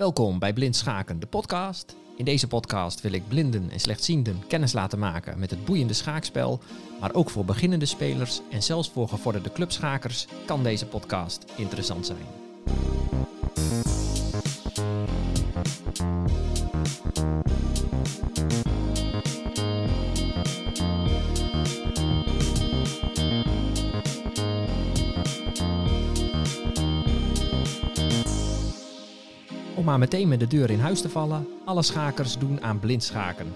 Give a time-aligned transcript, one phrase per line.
[0.00, 1.96] Welkom bij Blind Schaken, de podcast.
[2.16, 6.60] In deze podcast wil ik blinden en slechtzienden kennis laten maken met het boeiende schaakspel.
[7.00, 12.26] Maar ook voor beginnende spelers en zelfs voor gevorderde clubschakers kan deze podcast interessant zijn.
[29.80, 33.02] Om maar meteen met de deur in huis te vallen, alle schakers doen aan blind
[33.02, 33.52] schaken.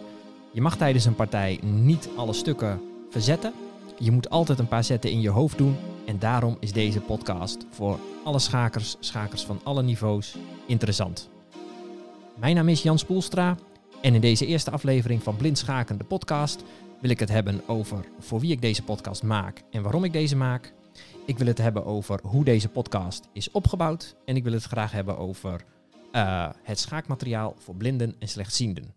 [0.52, 3.52] Je mag tijdens een partij niet alle stukken verzetten.
[3.98, 5.77] Je moet altijd een paar zetten in je hoofd doen.
[6.06, 11.28] En daarom is deze podcast voor alle schakers, schakers van alle niveaus, interessant.
[12.38, 13.56] Mijn naam is Jan Spoelstra
[14.02, 16.64] en in deze eerste aflevering van Blind Schaken, de podcast,
[17.00, 20.36] wil ik het hebben over voor wie ik deze podcast maak en waarom ik deze
[20.36, 20.72] maak.
[21.27, 24.92] Ik wil het hebben over hoe deze podcast is opgebouwd en ik wil het graag
[24.92, 25.64] hebben over
[26.14, 28.95] uh, het schaakmateriaal voor blinden en slechtzienden.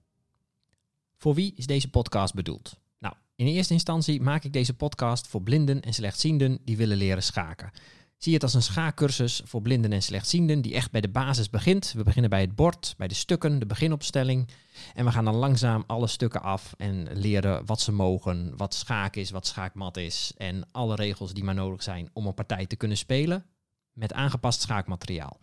[1.18, 2.78] Voor wie is deze podcast bedoeld?
[3.00, 7.24] Nou, in eerste instantie maak ik deze podcast voor blinden en slechtzienden die willen leren
[7.24, 7.72] schaken.
[8.18, 11.92] Zie het als een schaakcursus voor blinden en slechtzienden die echt bij de basis begint.
[11.92, 14.48] We beginnen bij het bord, bij de stukken, de beginopstelling.
[14.94, 19.16] En we gaan dan langzaam alle stukken af en leren wat ze mogen, wat schaak
[19.16, 22.76] is, wat schaakmat is en alle regels die maar nodig zijn om een partij te
[22.76, 23.46] kunnen spelen
[23.94, 25.40] met aangepast schaakmateriaal.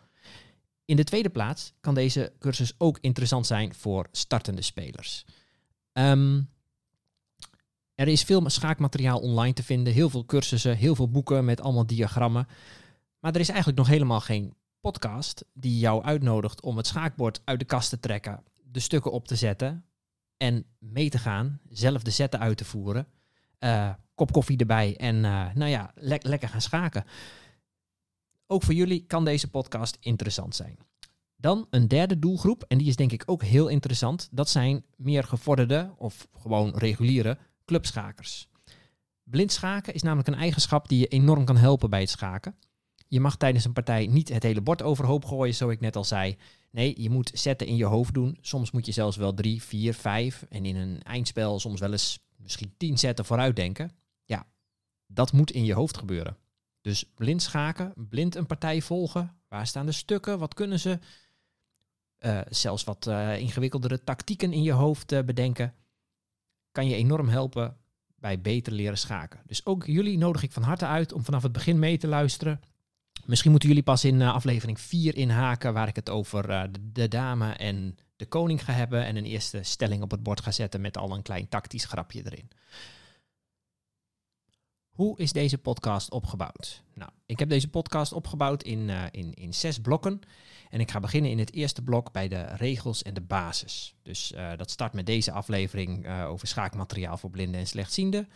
[0.84, 5.24] In de tweede plaats kan deze cursus ook interessant zijn voor startende spelers.
[5.92, 6.42] Ehm,
[7.94, 11.86] er is veel schaakmateriaal online te vinden, heel veel cursussen, heel veel boeken met allemaal
[11.86, 12.48] diagrammen.
[13.18, 17.58] Maar er is eigenlijk nog helemaal geen podcast die jou uitnodigt om het schaakbord uit
[17.58, 19.84] de kast te trekken, de stukken op te zetten
[20.36, 23.06] en mee te gaan, zelf de zetten uit te voeren,
[23.58, 27.04] uh, kop koffie erbij en uh, nou ja, le lekker gaan schaken.
[28.46, 30.78] Ook voor jullie kan deze podcast interessant zijn.
[31.36, 34.28] Dan een derde doelgroep, en die is denk ik ook heel interessant.
[34.30, 38.48] Dat zijn meer gevorderde of gewoon reguliere clubschakers.
[39.22, 42.56] Blind schaken is namelijk een eigenschap die je enorm kan helpen bij het schaken.
[43.08, 46.04] Je mag tijdens een partij niet het hele bord overhoop gooien, zoals ik net al
[46.04, 46.36] zei.
[46.70, 48.38] Nee, je moet zetten in je hoofd doen.
[48.40, 52.18] Soms moet je zelfs wel drie, vier, vijf en in een eindspel soms wel eens
[52.36, 53.90] misschien tien zetten vooruit denken.
[54.24, 54.46] Ja,
[55.06, 56.36] dat moet in je hoofd gebeuren.
[56.84, 59.36] Dus blind schaken, blind een partij volgen.
[59.48, 60.38] Waar staan de stukken?
[60.38, 60.98] Wat kunnen ze?
[62.18, 65.74] Uh, zelfs wat uh, ingewikkeldere tactieken in je hoofd uh, bedenken.
[66.72, 67.76] Kan je enorm helpen
[68.16, 69.40] bij beter leren schaken.
[69.46, 72.60] Dus ook jullie nodig ik van harte uit om vanaf het begin mee te luisteren.
[73.24, 77.96] Misschien moeten jullie pas in aflevering 4 inhaken, waar ik het over de, dame en
[78.16, 79.04] de koning ga hebben.
[79.04, 82.22] En een eerste stelling op het bord ga zetten met al een klein tactisch grapje
[82.24, 82.50] erin.
[84.94, 86.82] Hoe is deze podcast opgebouwd?
[86.94, 90.20] Nou, ik heb deze podcast opgebouwd in, uh, in, in zes blokken.
[90.70, 93.94] En ik ga beginnen in het eerste blok bij de regels en de basis.
[94.02, 98.28] Dus uh, dat start met deze aflevering uh, over schaakmateriaal voor blinden en slechtzienden.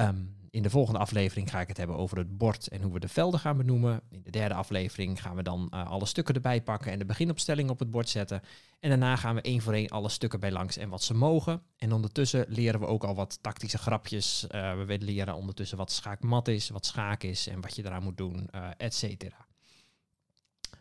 [0.00, 3.00] Um, in de volgende aflevering ga ik het hebben over het bord en hoe we
[3.00, 4.00] de velden gaan benoemen.
[4.10, 7.70] In de derde aflevering gaan we dan uh, alle stukken erbij pakken en de beginopstelling
[7.70, 8.42] op het bord zetten.
[8.80, 11.62] En daarna gaan we één voor één alle stukken bij langs en wat ze mogen.
[11.76, 14.46] En ondertussen leren we ook al wat tactische grapjes.
[14.50, 18.16] Uh, we leren ondertussen wat schaakmat is, wat schaak is en wat je eraan moet
[18.16, 19.46] doen, uh, et cetera.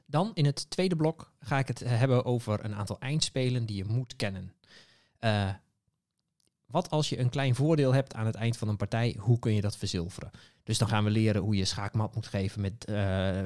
[0.05, 3.85] Dan in het tweede blok ga ik het hebben over een aantal eindspelen die je
[3.85, 4.53] moet kennen.
[6.67, 9.53] Wat als je een klein voordeel hebt aan het eind van een partij, hoe kun
[9.53, 10.31] je dat verzilveren?
[10.63, 12.95] Dus dan gaan we leren hoe je schaakmat moet geven met, uh,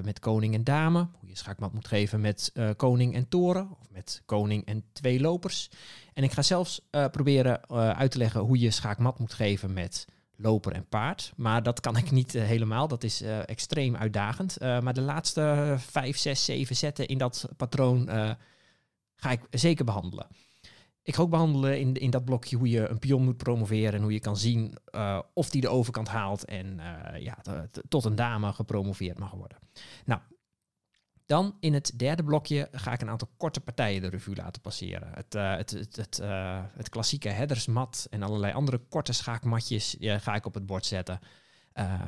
[0.04, 3.90] met koning en dame, hoe je schaakmat moet geven met uh, koning en toren, of
[3.92, 5.70] met koning en twee lopers.
[6.14, 10.08] En ik ga zelfs uh, proberen uit te leggen hoe je schaakmat moet geven met
[10.36, 11.34] loper en paard.
[11.36, 14.58] Maar dat kan ik niet helemaal, dat is extreem uitdagend.
[14.60, 18.10] maar de laatste vijf, zes, zeven zetten in dat patroon
[19.16, 20.28] ga ik zeker behandelen.
[21.04, 24.02] Ik ga ook behandelen in, in dat blokje hoe je een pion moet promoveren en
[24.02, 27.38] hoe je kan zien uh, of die de overkant haalt en uh, ja,
[27.90, 29.58] tot een dame gepromoveerd mag worden.
[30.06, 30.22] Nou,
[31.26, 35.12] dan in het derde blokje ga ik een aantal korte partijen de revue laten passeren.
[35.14, 36.22] Het, uh, het, het, het,
[36.76, 41.20] het klassieke headersmat en allerlei andere korte schaakmatjes ga ik op het bord zetten.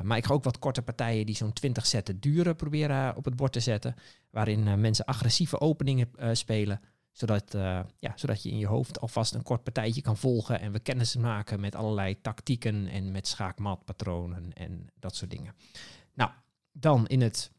[0.02, 3.36] maar ik ga ook wat korte partijen die zo'n 20 zetten duren proberen op het
[3.36, 3.94] bord te zetten.
[4.30, 6.80] Waarin mensen agressieve openingen spelen
[7.14, 10.72] zodat, uh, ja, zodat je in je hoofd alvast een kort partijtje kan volgen en
[10.72, 15.54] we kennis maken met allerlei tactieken en met schaakmatpatronen en dat soort dingen.
[16.14, 16.30] Nou,
[16.72, 17.50] dan in het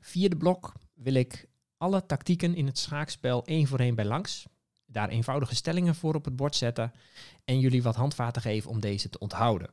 [0.00, 4.46] vierde blok wil ik alle tactieken in het schaakspel één voor één bij langs.
[4.86, 6.92] Daar eenvoudige stellingen voor op het bord zetten
[7.44, 9.70] en jullie wat handvaten geven om deze te onthouden.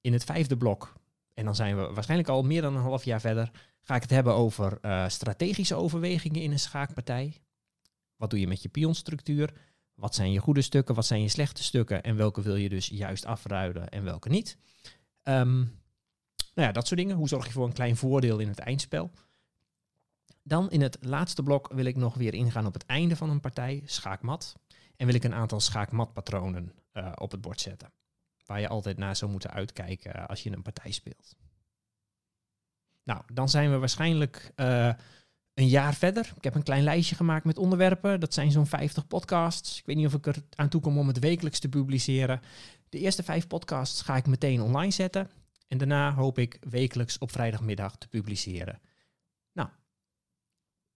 [0.00, 0.92] In het vijfde blok,
[1.34, 4.10] en dan zijn we waarschijnlijk al meer dan een half jaar verder, ga ik het
[4.10, 7.40] hebben over uh, strategische overwegingen in een schaakpartij.
[8.16, 9.52] Wat doe je met je pionstructuur?
[9.94, 10.94] Wat zijn je goede stukken?
[10.94, 12.02] Wat zijn je slechte stukken?
[12.02, 14.58] En welke wil je dus juist afruilen en welke niet?
[15.22, 15.58] Ehm,
[16.54, 17.16] nou ja, dat soort dingen.
[17.16, 19.10] Hoe zorg je voor een klein voordeel in het eindspel?
[20.42, 23.40] Dan in het laatste blok wil ik nog weer ingaan op het einde van een
[23.40, 24.56] partij, schaakmat.
[24.96, 27.92] En wil ik een aantal schaakmatpatronen uh, op het bord zetten.
[28.46, 31.36] Waar je altijd naar zou moeten uitkijken als je een partij speelt.
[33.02, 34.92] Nou, dan zijn we waarschijnlijk uh,
[35.56, 36.32] een jaar verder.
[36.36, 38.20] Ik heb een klein lijstje gemaakt met onderwerpen.
[38.20, 39.78] Dat zijn zo'n 50 podcasts.
[39.78, 42.40] Ik weet niet of ik er aan toe kom om het wekelijks te publiceren.
[42.88, 45.30] De eerste vijf podcasts ga ik meteen online zetten.
[45.68, 48.80] En daarna hoop ik wekelijks op vrijdagmiddag te publiceren.
[49.52, 49.68] Nou,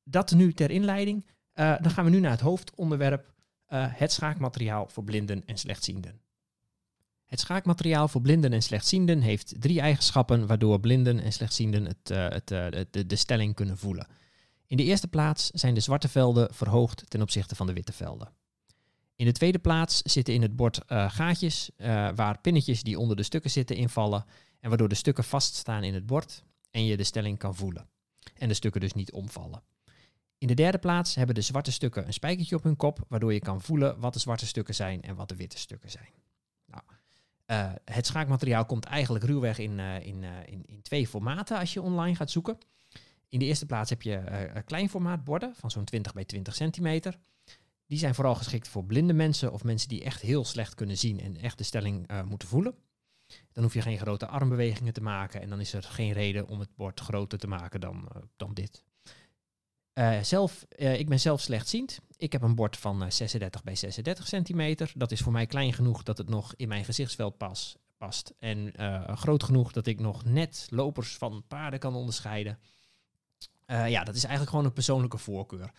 [0.04, 1.26] dat nu ter inleiding.
[1.54, 3.32] Uh, dan gaan we nu naar het hoofdonderwerp.
[3.68, 6.20] Uh, het schaakmateriaal voor blinden en slechtzienden.
[7.26, 12.28] Het schaakmateriaal voor blinden en slechtzienden heeft drie eigenschappen waardoor blinden en slechtzienden het, uh,
[12.28, 12.48] het,
[12.92, 14.06] de, de stelling kunnen voelen.
[14.70, 18.32] In de eerste plaats zijn de zwarte velden verhoogd ten opzichte van de witte velden.
[19.16, 23.16] In de tweede plaats zitten in het bord uh, gaatjes uh, waar pinnetjes die onder
[23.16, 24.24] de stukken zitten invallen
[24.60, 27.88] en waardoor de stukken vaststaan in het bord en je de stelling kan voelen.
[28.34, 29.62] En de stukken dus niet omvallen.
[30.38, 33.40] In de derde plaats hebben de zwarte stukken een spijkertje op hun kop, waardoor je
[33.40, 36.12] kan voelen wat de zwarte stukken zijn en wat de witte stukken zijn.
[36.66, 36.82] Nou,
[37.46, 42.16] uh, het schaakmateriaal komt eigenlijk ruwweg in, in, in, in twee formaten als je online
[42.16, 42.58] gaat zoeken.
[43.30, 44.22] In de eerste plaats heb je
[44.54, 47.18] uh, klein formaat borden van zo'n 20 bij 20 centimeter.
[47.86, 51.20] Die zijn vooral geschikt voor blinde mensen of mensen die echt heel slecht kunnen zien
[51.20, 52.74] en echt de stelling uh, moeten voelen.
[53.52, 56.60] Dan hoef je geen grote armbewegingen te maken en dan is er geen reden om
[56.60, 58.84] het bord groter te maken dan, uh, dan dit.
[60.22, 62.00] zelf, ik ben zelf slechtziend.
[62.16, 64.92] Ik heb een bord van 36 bij 36 centimeter.
[64.94, 68.34] Dat is voor mij klein genoeg dat het nog in mijn gezichtsveld pas, past.
[68.38, 68.72] En
[69.16, 72.58] groot genoeg dat ik nog net lopers van paarden kan onderscheiden.
[73.70, 75.70] Uh, ja, dat is eigenlijk gewoon een persoonlijke voorkeur.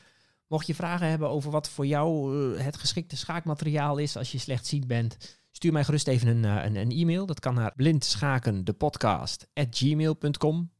[0.48, 4.38] Mocht je vragen hebben over wat voor jou uh, het geschikte schaakmateriaal is als je
[4.38, 7.26] slechtziend bent, stuur mij gerust even een, uh, een, een, e-mail.
[7.26, 10.72] Dat kan naar blindschakendepodcast.gmail.com.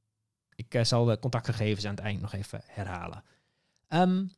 [0.56, 3.24] Ik zal de contactgegevens aan het eind nog even herhalen.
[3.90, 4.32] Um,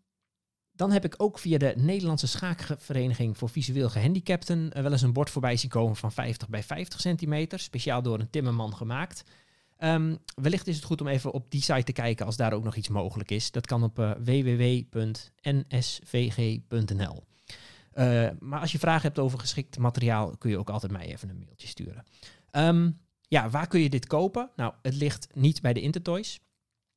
[0.76, 5.30] dan heb ik ook via de Nederlandse Schaakvereniging voor Visueel Gehandicapten wel eens een bord
[5.30, 9.24] voorbij zien komen van 50 bij 50 centimeter, speciaal door een timmerman gemaakt.
[9.84, 12.64] Um, wellicht is het goed om even op die site te kijken als daar ook
[12.64, 13.52] nog iets mogelijk is.
[13.52, 14.94] Dat kan op uh, www.nsvg.nl.
[17.94, 21.30] Uh, maar als je vragen hebt over geschikt materiaal, kun je ook altijd mij even
[21.30, 22.04] een mailtje sturen.
[22.52, 24.50] Um, ja, waar kun je dit kopen?
[24.56, 26.40] Nou, het ligt niet bij de Intertoys.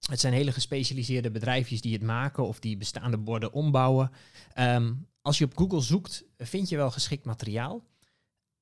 [0.08, 4.10] Het zijn hele gespecialiseerde bedrijfjes die het maken of die bestaande borden ombouwen.
[4.58, 7.84] Um, als je op Google zoekt, vind je wel geschikt materiaal.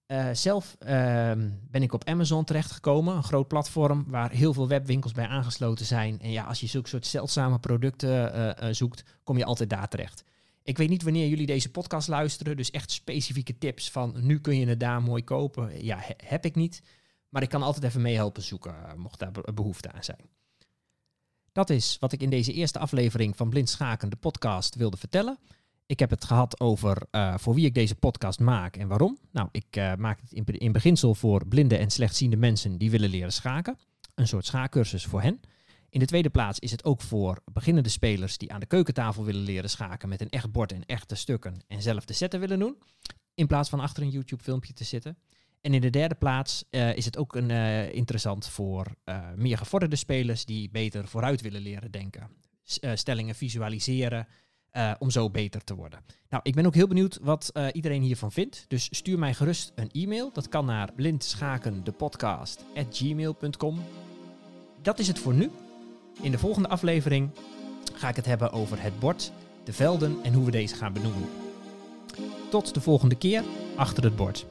[0.06, 0.88] Uh, zelf uh,
[1.70, 6.20] ben ik op Amazon terechtgekomen, een groot platform waar heel veel webwinkels bij aangesloten zijn.
[6.20, 10.24] En ja, als je zulke soort zeldzame producten uh, zoekt, kom je altijd daar terecht.
[10.62, 14.58] Ik weet niet wanneer jullie deze podcast luisteren, dus echt specifieke tips van nu kun
[14.58, 15.84] je het daar mooi kopen.
[15.84, 16.82] Ja, he heb ik niet,
[17.28, 20.30] maar ik kan altijd even meehelpen zoeken, mocht daar behoefte aan zijn.
[21.52, 25.38] Dat is wat ik in deze eerste aflevering van Blind Schaken, de podcast, wilde vertellen.
[25.86, 29.18] Ik heb het gehad over uh, voor wie ik deze podcast maak en waarom.
[29.32, 33.10] Nou, ik uh, maak het in, in, beginsel voor blinde en slechtziende mensen die willen
[33.10, 33.78] leren schaken.
[34.14, 35.40] Een soort schaakcursus voor hen.
[35.88, 39.42] In de tweede plaats is het ook voor beginnende spelers die aan de keukentafel willen
[39.42, 42.78] leren schaken met een echt bord en echte stukken en zelf de zetten willen doen.
[43.34, 45.18] In plaats van achter een YouTube filmpje te zitten.
[45.60, 47.50] En in de derde plaats uh, is het ook een,
[47.90, 48.86] interessant voor
[49.36, 52.30] meer gevorderde spelers die beter vooruit willen leren denken.
[52.94, 54.26] Stellingen visualiseren,
[54.76, 56.00] uh, om zo beter te worden.
[56.28, 58.64] Nou, ik ben ook heel benieuwd wat uh, iedereen hiervan vindt.
[58.68, 60.30] Dus stuur mij gerust een e-mail.
[60.32, 63.82] Dat kan naar blindschakendepodcast.gmail.com.
[64.82, 65.50] Dat is het voor nu.
[66.20, 67.30] In de volgende aflevering
[67.94, 69.32] ga ik het hebben over het bord,
[69.64, 71.28] de velden en hoe we deze gaan benoemen.
[72.50, 73.42] Tot de volgende keer
[73.76, 74.46] achter het bord.